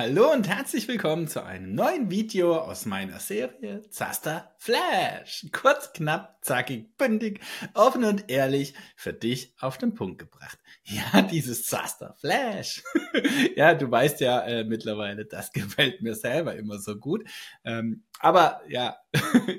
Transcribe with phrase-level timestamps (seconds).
[0.00, 5.46] hallo und herzlich willkommen zu einem neuen Video aus meiner Serie Zaster Flash.
[5.52, 7.40] Kurz, knapp, zackig, bündig,
[7.74, 10.58] offen und ehrlich für dich auf den Punkt gebracht.
[10.84, 12.82] Ja, dieses Zaster Flash.
[13.56, 17.24] ja, du weißt ja äh, mittlerweile, das gefällt mir selber immer so gut.
[17.64, 18.96] Ähm, aber ja,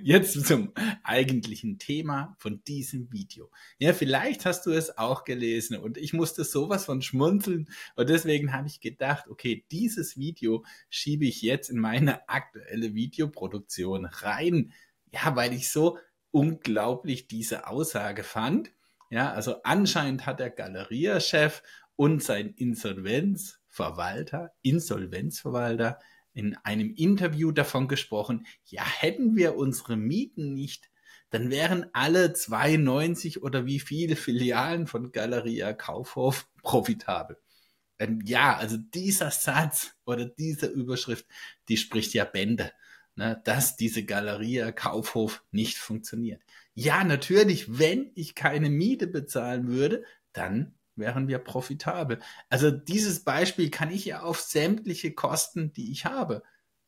[0.03, 0.73] jetzt zum
[1.03, 3.49] eigentlichen Thema von diesem Video.
[3.79, 8.53] Ja, vielleicht hast du es auch gelesen und ich musste sowas von schmunzeln und deswegen
[8.53, 14.73] habe ich gedacht, okay, dieses Video schiebe ich jetzt in meine aktuelle Videoproduktion rein.
[15.13, 15.97] Ja, weil ich so
[16.31, 18.71] unglaublich diese Aussage fand.
[19.11, 21.63] Ja, also anscheinend hat der Galeriechef
[21.97, 25.99] und sein Insolvenzverwalter, Insolvenzverwalter
[26.33, 30.89] in einem Interview davon gesprochen, ja, hätten wir unsere Mieten nicht,
[31.29, 37.37] dann wären alle 92 oder wie viele Filialen von Galeria Kaufhof profitabel.
[37.99, 41.25] Ähm, ja, also dieser Satz oder diese Überschrift,
[41.67, 42.71] die spricht ja Bände,
[43.15, 46.41] ne, dass diese Galeria Kaufhof nicht funktioniert.
[46.73, 50.03] Ja, natürlich, wenn ich keine Miete bezahlen würde,
[50.33, 52.19] dann wären wir profitabel.
[52.49, 56.43] Also dieses Beispiel kann ich ja auf sämtliche Kosten, die ich habe.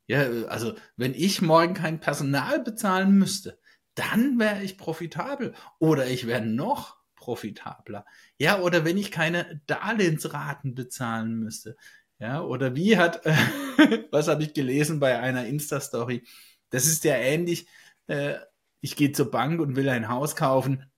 [0.07, 3.59] Ja, also wenn ich morgen kein Personal bezahlen müsste,
[3.95, 8.05] dann wäre ich profitabel oder ich wäre noch profitabler.
[8.37, 11.77] Ja, oder wenn ich keine Darlehensraten bezahlen müsste.
[12.23, 13.19] Ja, oder wie hat,
[14.11, 16.23] was habe ich gelesen bei einer Insta-Story?
[16.69, 17.67] Das ist ja ähnlich.
[18.07, 18.35] Äh,
[18.79, 20.89] ich gehe zur Bank und will ein Haus kaufen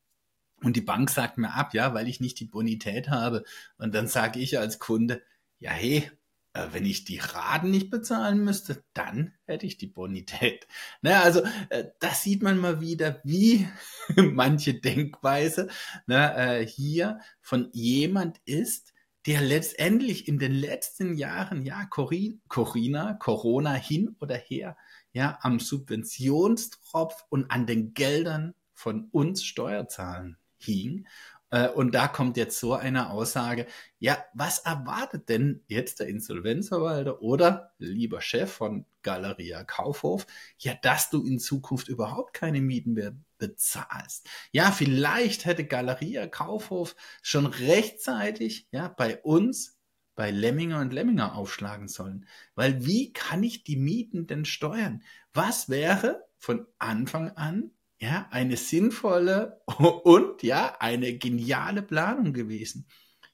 [0.62, 3.44] und die Bank sagt mir ab, ja, weil ich nicht die Bonität habe.
[3.80, 5.24] Und dann sage ich als Kunde,
[5.58, 6.12] ja, hey,
[6.54, 10.68] äh, wenn ich die Raten nicht bezahlen müsste, dann hätte ich die Bonität.
[11.02, 13.68] Naja, also äh, das sieht man mal wieder, wie
[14.16, 15.70] manche Denkweise
[16.06, 18.94] na, äh, hier von jemand ist,
[19.26, 24.78] der letztendlich in den letzten Jahren, ja, Corina, Corona hin oder her,
[25.14, 31.08] ja, am Subventionstropf und an den Geldern von uns Steuerzahlen hing.
[31.52, 33.68] Äh, und da kommt jetzt so eine Aussage,
[34.00, 40.28] ja, was erwartet denn jetzt der Insolvenzverwalter oder lieber Chef von Galeria Kaufhof?
[40.60, 44.28] Ja, dass du in Zukunft überhaupt keine Mieten mehr bezahlst.
[44.52, 49.78] Ja, vielleicht hätte Galeria Kaufhof schon rechtzeitig, ja, bei uns
[50.16, 52.26] bei Lemminger und Lemminger aufschlagen sollen.
[52.56, 55.04] Weil wie kann ich die Mieten denn steuern?
[55.34, 59.62] Was wäre von Anfang an ja, eine sinnvolle
[60.04, 62.88] und ja, eine geniale Planung gewesen.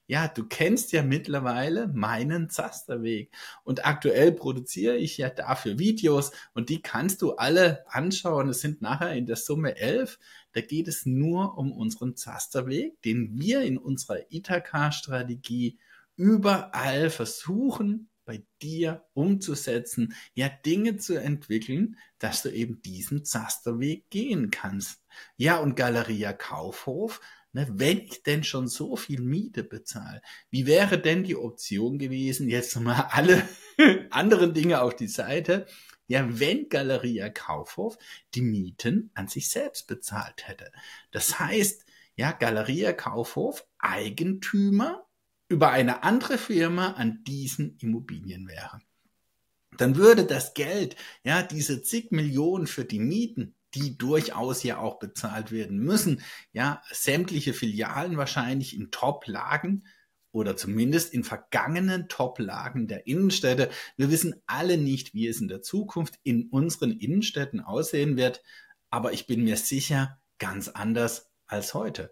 [0.08, 3.34] Ja, du kennst ja mittlerweile meinen Zasterweg
[3.64, 8.50] und aktuell produziere ich ja dafür Videos und die kannst du alle anschauen.
[8.50, 10.20] Es sind nachher in der Summe elf.
[10.52, 15.80] Da geht es nur um unseren Zasterweg, den wir in unserer Ithaka-Strategie
[16.18, 24.52] überall versuchen bei dir umzusetzen, ja Dinge zu entwickeln, dass du eben diesen Zasterweg gehen
[24.52, 25.02] kannst.
[25.36, 27.20] Ja, und Galeria Kaufhof,
[27.52, 32.48] ne, wenn ich denn schon so viel Miete bezahle, wie wäre denn die Option gewesen,
[32.48, 33.46] jetzt mal alle
[34.12, 35.66] anderen Dinge auf die Seite,
[36.08, 37.98] ja, wenn Galeria Kaufhof
[38.34, 40.72] die Mieten an sich selbst bezahlt hätte.
[41.12, 45.01] Das heißt, ja, Galeria Kaufhof Eigentümer
[45.52, 48.80] über eine andere Firma an diesen Immobilien wäre.
[49.78, 55.00] Dann würde das Geld, ja, diese zig Millionen für die Mieten, die durchaus ja auch
[55.00, 59.86] bezahlt werden müssen, ja, sämtliche Filialen wahrscheinlich in Top-Lagen
[60.34, 63.70] oder zumindest in vergangenen Top-Lagen der Innenstädte.
[63.98, 68.42] Wir wissen alle nicht, wie es in der Zukunft in unseren Innenstädten aussehen wird,
[68.90, 72.12] aber ich bin mir sicher, ganz anders als heute.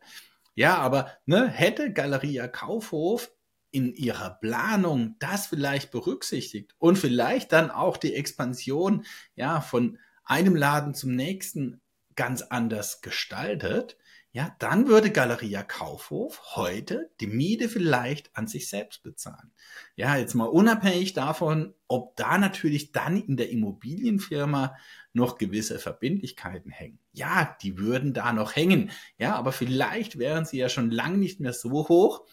[0.59, 3.31] Ja, aber ne, hätte Galeria Kaufhof
[3.72, 9.06] in ihrer Planung das vielleicht berücksichtigt und vielleicht dann auch die Expansion
[9.36, 11.80] ja von einem Laden zum nächsten
[12.18, 13.96] ganz anders gestaltet,
[14.40, 19.52] ja, dann würde Galeria Kaufhof heute die Miete vielleicht an sich selbst bezahlen.
[19.98, 24.78] Ja, jetzt mal unabhängig davon, ob da natürlich dann in der Immobilienfirma
[25.12, 27.00] noch gewisse Verbindlichkeiten hängen.
[27.12, 28.92] Ja, die würden da noch hängen.
[29.18, 32.25] Ja, aber vielleicht wären sie ja schon lang nicht mehr so hoch,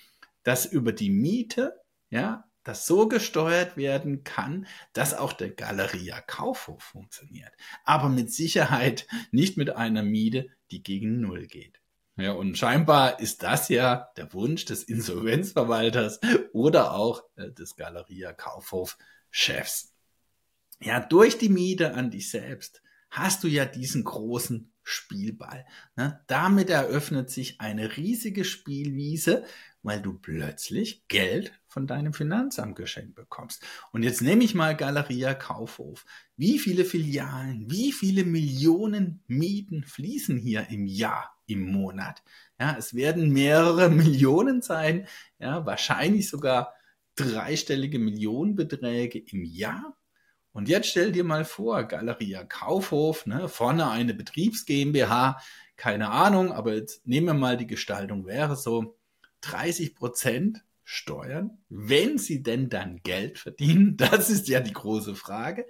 [0.45, 1.75] dass über die Miete,
[2.09, 7.51] ja, das so gesteuert werden kann, dass auch der Galeria Kaufhof funktioniert.
[7.83, 11.81] Aber mit Sicherheit nicht mit einer Miete, die gegen Null geht.
[12.17, 16.21] Ja, und scheinbar ist das ja der Wunsch des Insolvenzverwalters
[16.53, 18.97] oder auch äh, des Galeria Kaufhof
[19.31, 19.93] Chefs.
[20.81, 25.67] Ja, durch die Miete an dich selbst hast du ja diesen großen Spielball.
[25.97, 26.21] Ne?
[26.27, 29.45] Damit eröffnet sich eine riesige Spielwiese,
[29.83, 33.63] weil du plötzlich Geld von deinem Finanzamt geschenkt bekommst.
[33.93, 36.07] Und jetzt nehme ich mal Galeria Kaufhof.
[36.37, 42.23] Wie viele Filialen, wie viele Millionen Mieten fließen hier im Jahr, im Monat?
[42.61, 45.07] Ja, es werden mehrere Millionen sein,
[45.39, 46.75] ja, wahrscheinlich sogar
[47.17, 49.97] dreistellige Millionenbeträge im Jahr.
[50.53, 55.39] Und jetzt stell dir mal vor, Galeria Kaufhof, ne, vorne eine Betriebs GmbH,
[55.77, 58.97] keine Ahnung, aber jetzt nehmen wir mal die Gestaltung wäre so
[59.43, 65.67] 30 Prozent Steuern, wenn sie denn dann Geld verdienen, das ist ja die große Frage.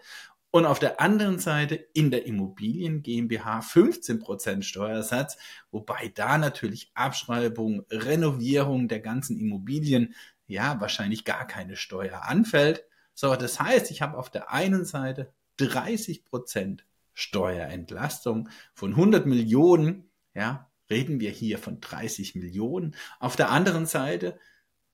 [0.50, 5.36] Und auf der anderen Seite in der Immobilien GmbH 15 Prozent Steuersatz,
[5.70, 10.14] wobei da natürlich Abschreibung, Renovierung der ganzen Immobilien
[10.46, 12.84] ja wahrscheinlich gar keine Steuer anfällt.
[13.14, 20.10] So, das heißt, ich habe auf der einen Seite 30 Prozent Steuerentlastung von 100 Millionen,
[20.34, 22.94] ja, reden wir hier von 30 Millionen.
[23.18, 24.38] Auf der anderen Seite,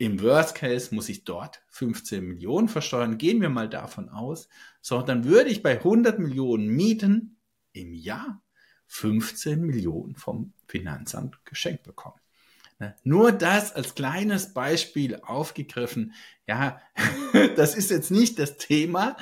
[0.03, 3.19] im Worst Case muss ich dort 15 Millionen versteuern.
[3.19, 4.49] Gehen wir mal davon aus.
[4.81, 7.37] So, dann würde ich bei 100 Millionen Mieten
[7.73, 8.43] im Jahr
[8.89, 12.21] 15 Millionen vom Finanzamt geschenkt bekommen.
[12.81, 12.97] Ne?
[13.05, 16.15] Nur das als kleines Beispiel aufgegriffen.
[16.49, 16.81] Ja,
[17.57, 19.17] das ist jetzt nicht das Thema,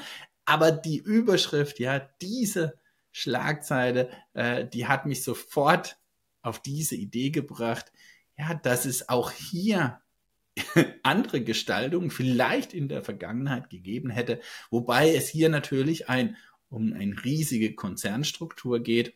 [0.47, 2.79] aber die Überschrift, ja, diese
[3.13, 5.99] Schlagzeile, äh, die hat mich sofort
[6.41, 7.93] auf diese Idee gebracht,
[8.39, 10.01] ja, dass es auch hier
[11.03, 14.41] andere Gestaltungen vielleicht in der Vergangenheit gegeben hätte,
[14.71, 16.37] wobei es hier natürlich ein,
[16.69, 19.15] um eine riesige Konzernstruktur geht,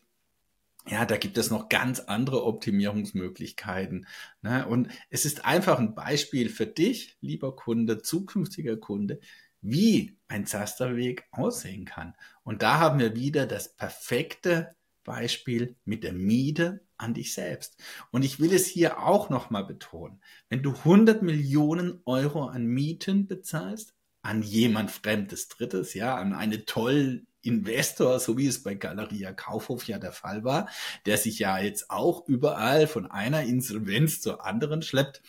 [0.87, 4.07] ja, da gibt es noch ganz andere Optimierungsmöglichkeiten.
[4.43, 4.67] Ne?
[4.67, 9.21] Und es ist einfach ein Beispiel für dich, lieber Kunde, zukünftiger Kunde,
[9.63, 12.15] wie ein Zasterweg aussehen kann.
[12.43, 17.77] Und da haben wir wieder das perfekte Beispiel mit der Miete an dich selbst.
[18.11, 20.21] Und ich will es hier auch nochmal betonen.
[20.49, 26.65] Wenn du 100 Millionen Euro an Mieten bezahlst, an jemand Fremdes Drittes, ja, an eine
[26.65, 30.69] toll Investor, so wie es bei Galeria Kaufhof ja der Fall war,
[31.05, 35.23] der sich ja jetzt auch überall von einer Insolvenz zur anderen schleppt,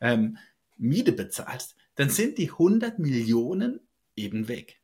[0.00, 0.38] ähm,
[0.78, 3.80] Miete bezahlst, dann sind die 100 Millionen
[4.16, 4.79] eben weg.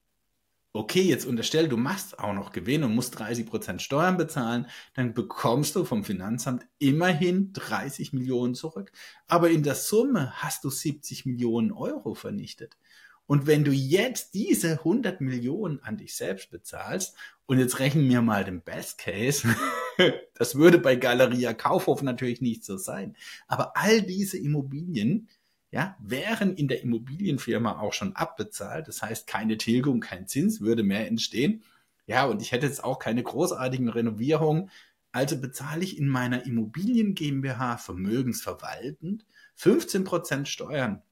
[0.77, 5.15] Okay, jetzt unterstell, du machst auch noch Gewinn und musst 30 Prozent Steuern bezahlen, dann
[5.15, 8.93] bekommst du vom Finanzamt immerhin 30 Millionen zurück.
[9.27, 12.77] Aber in der Summe hast du 70 Millionen Euro vernichtet.
[13.25, 18.21] Und wenn du jetzt diese 100 Millionen an dich selbst bezahlst, und jetzt rechnen wir
[18.21, 19.49] mal den Best Case,
[20.35, 23.17] das würde bei Galeria Kaufhof natürlich nicht so sein.
[23.47, 25.29] Aber all diese Immobilien,
[25.77, 28.89] ja, wären in der Immobilienfirma auch schon abbezahlt.
[28.89, 31.65] Das heißt, keine Tilgung, kein Zins würde mehr entstehen.
[32.07, 34.71] Ja, und ich hätte jetzt auch keine großartigen Renovierungen.
[35.13, 39.27] Also bezahle ich in meiner Immobilien GmbH vermögensverwaltend
[39.57, 41.03] 15 Prozent Steuern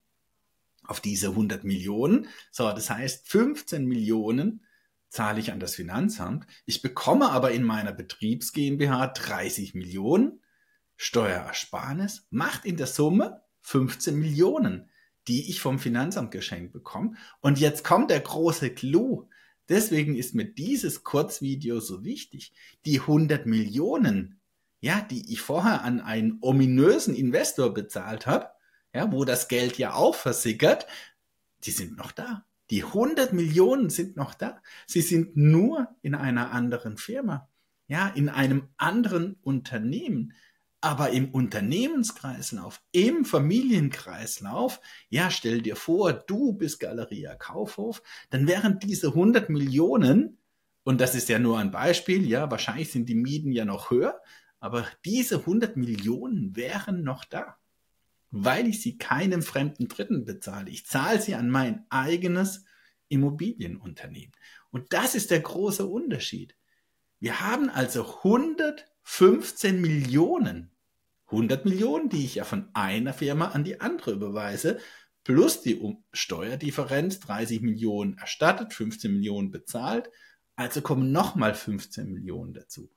[0.84, 2.28] auf diese 100 Millionen.
[2.50, 4.64] So, das heißt, 15 Millionen
[5.10, 6.46] zahle ich an das Finanzamt.
[6.64, 10.40] Ich bekomme aber in meiner Betriebs GmbH 30 Millionen
[10.96, 14.90] Steuerersparnis, macht in der Summe 15 Millionen,
[15.26, 17.14] die ich vom Finanzamt geschenkt bekomme.
[17.40, 19.28] Und jetzt kommt der große Clou.
[19.69, 22.52] Deswegen ist mir dieses Kurzvideo so wichtig.
[22.84, 24.40] Die 100 Millionen,
[24.81, 28.50] ja, die ich vorher an einen ominösen Investor bezahlt habe,
[28.93, 30.86] ja, wo das Geld ja auch versickert,
[31.65, 32.44] die sind noch da.
[32.70, 34.60] Die 100 Millionen sind noch da.
[34.86, 37.48] Sie sind nur in einer anderen Firma,
[37.88, 40.34] ja, in einem anderen Unternehmen.
[40.84, 48.79] Aber im Unternehmenskreislauf, im Familienkreislauf, ja, stell dir vor, du bist Galeria Kaufhof, dann wären
[48.79, 50.36] diese 100 Millionen,
[50.82, 54.20] und das ist ja nur ein Beispiel, ja, wahrscheinlich sind die Mieten ja noch höher,
[54.60, 57.56] aber diese 100 Millionen wären noch da
[58.36, 60.69] weil ich sie keinem fremden Dritten bezahle.
[60.69, 62.64] Ich zahle sie an mein eigenes
[63.06, 64.32] Immobilienunternehmen.
[64.72, 66.56] Und das ist der große Unterschied.
[67.20, 70.73] Wir haben also 115 Millionen,
[71.34, 74.79] 100 Millionen, die ich ja von einer Firma an die andere überweise,
[75.24, 75.81] plus die
[76.12, 80.10] Steuerdifferenz, 30 Millionen erstattet, 15 Millionen bezahlt,
[80.56, 82.91] also kommen nochmal 15 Millionen dazu.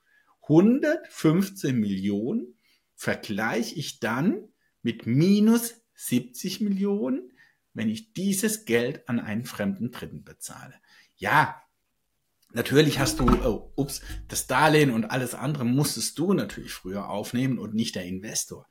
[0.43, 2.57] 115 Millionen
[2.95, 4.49] vergleiche ich dann
[4.81, 7.33] mit minus 70 Millionen,
[7.73, 10.75] wenn ich dieses Geld an einen fremden Dritten bezahle.
[11.15, 11.61] Ja,
[12.53, 17.59] natürlich hast du, oh, ups, das Darlehen und alles andere musstest du natürlich früher aufnehmen
[17.59, 18.67] und nicht der Investor.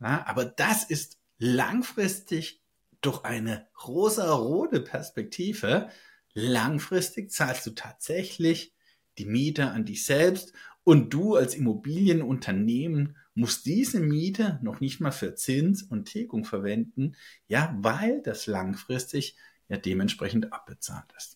[0.00, 2.62] Ja, aber das ist langfristig
[3.00, 5.88] durch eine rosa-rote Perspektive.
[6.34, 8.74] Langfristig zahlst du tatsächlich
[9.18, 10.52] die Miete an dich selbst
[10.88, 17.16] Und du als Immobilienunternehmen musst diese Miete noch nicht mal für Zins und Tilgung verwenden,
[17.48, 19.36] ja, weil das langfristig
[19.68, 21.35] ja dementsprechend abbezahlt ist.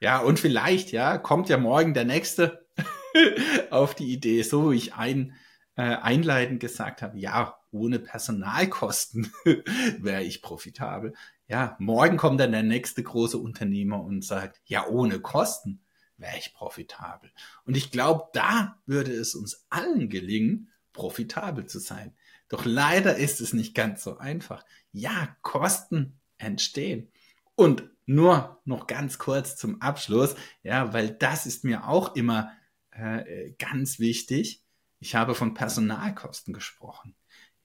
[0.00, 2.66] Ja, und vielleicht, ja, kommt ja morgen der nächste
[3.70, 5.34] auf die Idee, so wie ich ein,
[5.76, 9.32] äh, einleitend gesagt habe, ja, ohne Personalkosten
[9.98, 11.14] wäre ich profitabel.
[11.46, 15.84] Ja, morgen kommt dann der nächste große Unternehmer und sagt, ja, ohne Kosten
[16.16, 17.30] wäre ich profitabel.
[17.64, 22.14] Und ich glaube, da würde es uns allen gelingen, profitabel zu sein.
[22.48, 24.64] Doch leider ist es nicht ganz so einfach.
[24.92, 27.12] Ja, Kosten entstehen.
[27.54, 32.50] Und nur noch ganz kurz zum Abschluss, ja, weil das ist mir auch immer
[32.90, 34.64] äh, ganz wichtig.
[34.98, 37.14] Ich habe von Personalkosten gesprochen.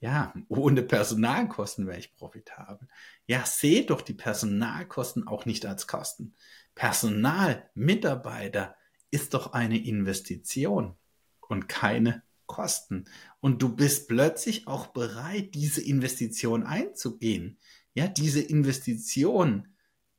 [0.02, 2.90] Ja, ohne Personalkosten wäre ich profitabel.
[3.26, 6.34] Ja, seht doch die Personalkosten auch nicht als Kosten.
[6.76, 8.76] Personal, Mitarbeiter
[9.12, 10.98] ist doch eine Investition
[11.40, 13.06] und keine Kosten.
[13.40, 17.58] Und du bist plötzlich auch bereit, diese Investition einzugehen.
[17.94, 19.70] Ja, diese Investition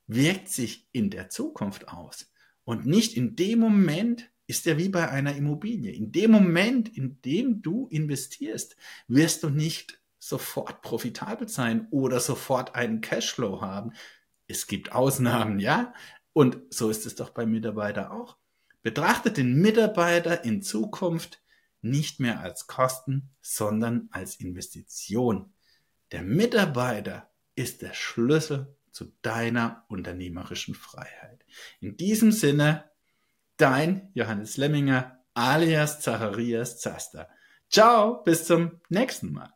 [0.07, 2.31] wirkt sich in der Zukunft aus.
[2.63, 5.91] Und nicht in dem Moment ist ja wie bei einer Immobilie.
[5.91, 8.75] In dem Moment, in dem du investierst,
[9.07, 13.93] wirst du nicht sofort profitabel sein oder sofort einen Cashflow haben.
[14.47, 15.93] Es gibt Ausnahmen, ja.
[16.33, 18.37] Und so ist es doch beim Mitarbeiter auch.
[18.81, 21.41] Betrachtet den Mitarbeiter in Zukunft
[21.81, 25.53] nicht mehr als Kosten, sondern als Investition.
[26.11, 31.45] Der Mitarbeiter ist der Schlüssel zu deiner unternehmerischen Freiheit.
[31.81, 32.89] In diesem Sinne,
[33.57, 37.27] dein Johannes Lemminger alias Zacharias Zaster.
[37.69, 39.53] Ciao, bis zum nächsten Mal.